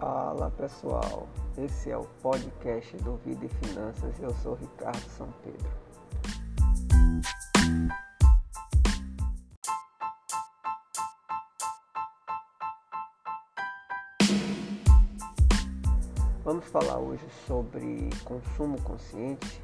Fala 0.00 0.50
pessoal, 0.52 1.28
esse 1.58 1.90
é 1.90 1.96
o 1.98 2.04
podcast 2.22 2.96
do 2.96 3.16
Vida 3.16 3.44
e 3.44 3.48
Finanças. 3.66 4.18
Eu 4.18 4.34
sou 4.36 4.54
Ricardo 4.54 4.98
São 5.10 5.28
Pedro. 5.44 5.70
Vamos 16.42 16.64
falar 16.64 16.96
hoje 16.96 17.26
sobre 17.46 18.08
consumo 18.24 18.80
consciente 18.80 19.62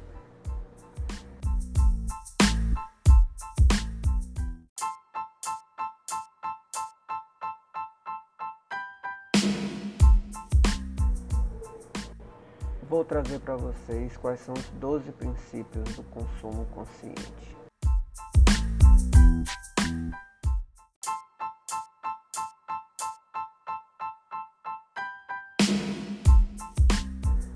Vou 12.89 13.03
trazer 13.03 13.39
para 13.39 13.57
vocês 13.57 14.15
quais 14.15 14.39
são 14.39 14.53
os 14.53 14.65
12 14.79 15.11
princípios 15.11 15.83
do 15.97 16.03
consumo 16.03 16.65
consciente. 16.67 17.57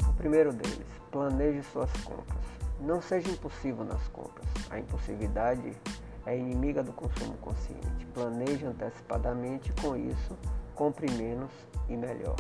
O 0.06 0.14
primeiro 0.18 0.52
deles, 0.52 0.86
planeje 1.10 1.64
suas 1.64 1.90
compras. 2.04 2.44
Não 2.82 3.02
seja 3.02 3.32
impossível 3.32 3.86
nas 3.86 4.06
compras. 4.10 4.46
A 4.70 4.80
impulsividade 4.80 5.72
é 6.26 6.38
inimiga 6.38 6.84
do 6.84 6.92
consumo 6.92 7.38
consciente. 7.38 8.06
Planeje 8.14 8.66
antecipadamente, 8.66 9.72
com 9.82 9.96
isso, 9.96 10.38
compre 10.76 11.10
menos 11.12 11.52
e 11.88 11.96
melhor. 11.96 12.36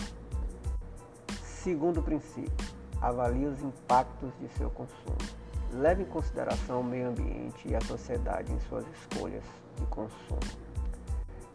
Segundo 1.41 2.01
princípio, 2.01 2.80
avalie 3.01 3.45
os 3.45 3.61
impactos 3.61 4.31
de 4.39 4.47
seu 4.57 4.69
consumo. 4.69 5.17
Leve 5.73 6.03
em 6.03 6.05
consideração 6.05 6.81
o 6.81 6.83
meio 6.83 7.09
ambiente 7.09 7.67
e 7.67 7.75
a 7.75 7.81
sociedade 7.81 8.51
em 8.51 8.59
suas 8.61 8.85
escolhas 8.87 9.43
de 9.77 9.85
consumo. 9.87 10.39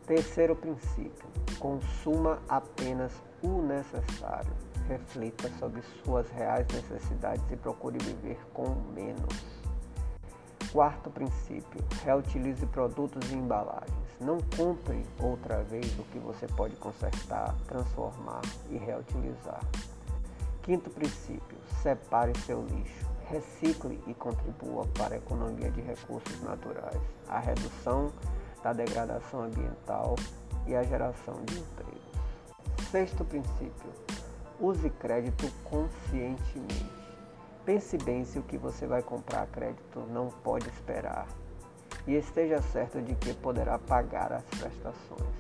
Terceiro 0.07 0.57
princípio: 0.57 1.29
consuma 1.59 2.39
apenas 2.49 3.13
o 3.43 3.61
necessário. 3.63 4.53
Reflita 4.89 5.51
sobre 5.59 5.83
suas 6.05 6.31
reais 6.31 6.67
necessidades 6.73 7.45
e 7.51 7.57
procure 7.57 7.99
viver 7.99 8.39
com 8.55 8.69
menos. 8.95 9.45
Quarto 10.73 11.11
princípio: 11.11 11.85
reutilize 12.05 12.65
produtos 12.67 13.31
e 13.31 13.35
embalagens. 13.35 14.07
Não 14.21 14.39
compre 14.57 15.05
outra 15.21 15.63
vez 15.65 15.87
o 15.99 16.05
que 16.05 16.19
você 16.19 16.47
pode 16.47 16.77
consertar, 16.77 17.55
transformar 17.67 18.43
e 18.71 18.79
reutilizar. 18.79 19.61
Quinto 20.67 20.91
princípio: 20.91 21.57
separe 21.81 22.37
seu 22.41 22.67
lixo. 22.67 23.07
Recicle 23.29 24.01
e 24.07 24.15
contribua 24.15 24.85
para 24.99 25.15
a 25.15 25.19
economia 25.19 25.71
de 25.71 25.81
recursos 25.81 26.41
naturais, 26.43 27.01
a 27.29 27.39
redução 27.41 28.13
da 28.63 28.73
degradação 28.73 29.45
ambiental 29.45 30.17
e 30.67 30.75
a 30.75 30.83
geração 30.83 31.35
de 31.45 31.59
empregos. 31.59 32.91
Sexto 32.91 33.25
princípio: 33.25 33.93
use 34.61 34.91
crédito 34.91 35.49
conscientemente. 35.65 36.91
Pense 37.65 37.97
bem 37.99 38.25
se 38.25 38.39
o 38.41 38.43
que 38.43 38.59
você 38.59 38.89
vai 38.89 39.03
comprar 39.03 39.43
a 39.43 39.47
crédito 39.47 40.01
não 40.11 40.31
pode 40.31 40.69
esperar 40.69 41.29
e 42.09 42.15
esteja 42.15 42.61
certo 42.61 43.01
de 43.01 43.15
que 43.15 43.35
poderá 43.35 43.79
pagar 43.79 44.33
as 44.33 44.45
prestações. 44.45 45.37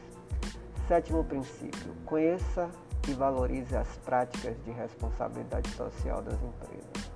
Sétimo 0.86 1.24
princípio: 1.24 1.94
conheça 2.05 2.70
e 3.08 3.14
valorize 3.14 3.76
as 3.76 3.88
práticas 3.98 4.56
de 4.64 4.70
responsabilidade 4.70 5.70
social 5.70 6.22
das 6.22 6.40
empresas. 6.42 7.11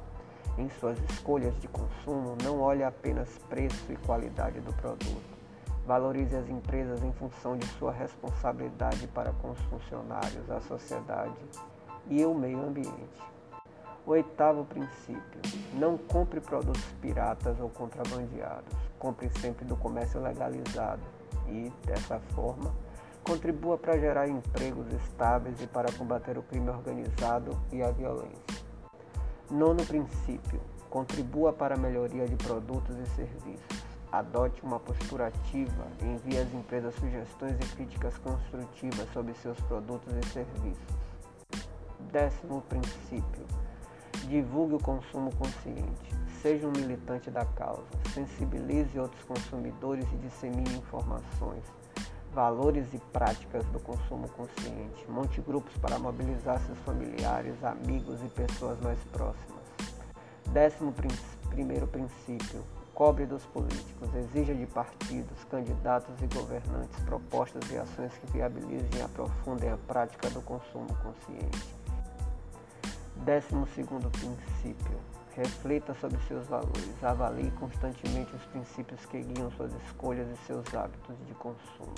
Em 0.58 0.68
suas 0.78 0.98
escolhas 1.10 1.58
de 1.60 1.68
consumo, 1.68 2.36
não 2.42 2.60
olhe 2.60 2.84
apenas 2.84 3.28
preço 3.48 3.92
e 3.92 3.96
qualidade 3.96 4.60
do 4.60 4.72
produto. 4.74 5.38
Valorize 5.86 6.36
as 6.36 6.48
empresas 6.48 7.02
em 7.02 7.12
função 7.12 7.56
de 7.56 7.66
sua 7.78 7.92
responsabilidade 7.92 9.06
para 9.08 9.32
com 9.34 9.50
os 9.50 9.60
funcionários, 9.62 10.50
a 10.50 10.60
sociedade 10.60 11.34
e 12.08 12.24
o 12.24 12.34
meio 12.34 12.60
ambiente. 12.62 13.22
Oitavo 14.06 14.64
princípio: 14.64 15.40
não 15.74 15.96
compre 15.96 16.40
produtos 16.40 16.84
piratas 17.00 17.58
ou 17.60 17.68
contrabandeados. 17.70 18.76
Compre 18.98 19.30
sempre 19.40 19.64
do 19.64 19.76
comércio 19.76 20.20
legalizado 20.20 21.02
e, 21.48 21.72
dessa 21.86 22.18
forma, 22.34 22.74
contribua 23.30 23.78
para 23.78 23.96
gerar 23.96 24.28
empregos 24.28 24.92
estáveis 24.92 25.62
e 25.62 25.66
para 25.68 25.92
combater 25.92 26.36
o 26.36 26.42
crime 26.42 26.68
organizado 26.68 27.56
e 27.70 27.80
a 27.80 27.88
violência. 27.92 28.64
Nono 29.48 29.86
princípio: 29.86 30.60
contribua 30.88 31.52
para 31.52 31.76
a 31.76 31.78
melhoria 31.78 32.26
de 32.26 32.34
produtos 32.34 32.96
e 32.98 33.06
serviços. 33.10 33.84
Adote 34.10 34.60
uma 34.64 34.80
postura 34.80 35.28
ativa 35.28 35.86
e 36.02 36.06
envie 36.06 36.38
às 36.38 36.52
empresas 36.52 36.92
sugestões 36.96 37.54
e 37.60 37.76
críticas 37.76 38.18
construtivas 38.18 39.08
sobre 39.12 39.32
seus 39.34 39.60
produtos 39.60 40.12
e 40.12 40.26
serviços. 40.26 40.96
Décimo 42.10 42.62
princípio: 42.62 43.46
divulgue 44.26 44.74
o 44.74 44.82
consumo 44.82 45.30
consciente. 45.36 46.18
Seja 46.42 46.66
um 46.66 46.72
militante 46.72 47.30
da 47.30 47.44
causa. 47.44 47.86
Sensibilize 48.12 48.98
outros 48.98 49.22
consumidores 49.22 50.04
e 50.12 50.16
dissemine 50.16 50.74
informações 50.74 51.62
valores 52.34 52.86
e 52.92 52.98
práticas 53.12 53.64
do 53.66 53.80
consumo 53.80 54.28
consciente. 54.28 55.04
Monte 55.08 55.40
grupos 55.40 55.76
para 55.78 55.98
mobilizar 55.98 56.60
seus 56.60 56.78
familiares, 56.80 57.62
amigos 57.64 58.20
e 58.22 58.28
pessoas 58.28 58.80
mais 58.80 58.98
próximas. 59.12 59.60
Décimo 60.52 60.94
primeiro 61.50 61.86
princípio. 61.86 62.64
Cobre 62.94 63.24
dos 63.24 63.44
políticos. 63.46 64.14
Exija 64.14 64.54
de 64.54 64.66
partidos, 64.66 65.44
candidatos 65.50 66.14
e 66.20 66.26
governantes 66.34 67.00
propostas 67.04 67.70
e 67.70 67.76
ações 67.76 68.12
que 68.14 68.32
viabilizem 68.32 68.98
e 68.98 69.02
aprofundem 69.02 69.70
a 69.70 69.76
prática 69.76 70.28
do 70.30 70.42
consumo 70.42 70.88
consciente. 71.02 71.74
Décimo 73.24 73.66
segundo 73.74 74.10
princípio. 74.10 74.98
Reflita 75.36 75.94
sobre 75.94 76.18
seus 76.26 76.46
valores. 76.48 77.02
Avalie 77.02 77.50
constantemente 77.52 78.34
os 78.34 78.42
princípios 78.46 79.06
que 79.06 79.22
guiam 79.22 79.50
suas 79.52 79.72
escolhas 79.86 80.26
e 80.28 80.46
seus 80.46 80.74
hábitos 80.74 81.16
de 81.26 81.34
consumo. 81.34 81.94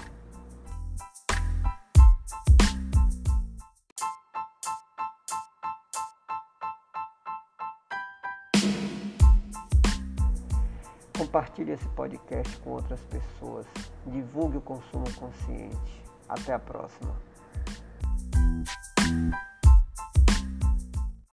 Compartilhe 11.22 11.71
esse 11.71 11.88
podcast 11.91 12.56
com 12.59 12.71
outras 12.71 13.00
pessoas. 13.03 13.65
Divulgue 14.09 14.56
o 14.56 14.60
consumo 14.60 15.05
consciente. 15.15 16.03
Até 16.28 16.53
a 16.53 16.59
próxima. 16.59 17.15